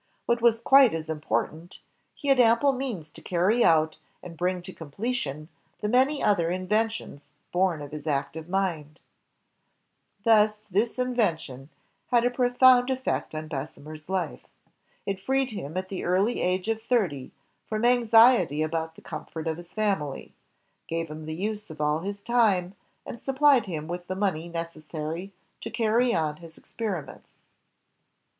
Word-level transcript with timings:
What 0.25 0.41
was 0.41 0.61
quite 0.61 0.95
as 0.95 1.09
important, 1.09 1.77
he 2.15 2.29
had 2.29 2.39
ample 2.39 2.73
means 2.73 3.07
to 3.11 3.21
carry 3.21 3.63
out 3.63 3.97
and 4.23 4.35
bring 4.35 4.63
to 4.63 4.73
completion 4.73 5.47
the 5.81 5.87
many 5.87 6.23
other 6.23 6.49
inventions 6.49 7.25
bom 7.51 7.83
of 7.83 7.91
his 7.91 8.07
active 8.07 8.49
mind. 8.49 8.99
Thus 10.23 10.63
this 10.71 10.97
invention 10.97 11.69
had 12.07 12.25
a 12.25 12.31
profoimd 12.31 12.33
HENRY 12.33 12.49
BESSEMER 12.49 12.75
1 12.77 12.87
75 12.87 12.97
effect 12.99 13.35
on 13.35 13.47
Bessemer's 13.47 14.09
life. 14.09 14.47
It 15.05 15.19
freed 15.19 15.51
him, 15.51 15.77
at 15.77 15.89
the 15.89 16.03
early 16.03 16.41
age 16.41 16.67
of 16.67 16.81
thirty, 16.81 17.31
from 17.67 17.85
anxiety 17.85 18.63
about 18.63 18.95
the 18.95 19.03
comfort 19.03 19.45
of 19.47 19.57
his 19.57 19.71
family, 19.71 20.33
gave 20.87 21.11
him 21.11 21.25
the 21.27 21.35
use 21.35 21.69
of 21.69 21.79
all 21.79 21.97
of 21.97 22.03
his 22.05 22.23
time, 22.23 22.73
and 23.05 23.19
supplied 23.19 23.67
him 23.67 23.87
with 23.87 24.07
the 24.07 24.15
money 24.15 24.49
necessary 24.49 25.31
to 25.61 25.69
carry 25.69 26.11
on 26.11 26.37
his 26.37 26.57
experiments. 26.57 27.35